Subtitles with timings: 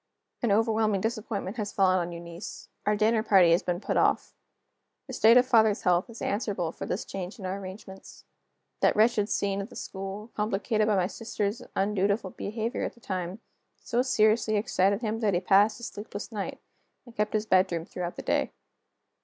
[0.41, 2.69] An overwhelming disappointment has fallen on Eunice.
[2.87, 4.33] Our dinner party has been put off.
[5.05, 8.25] The state of father's health is answerable for this change in our arrangements.
[8.79, 13.41] That wretched scene at the school, complicated by my sister's undutiful behavior at the time,
[13.79, 16.59] so seriously excited him that he passed a sleepless night,
[17.05, 18.51] and kept his bedroom throughout the day.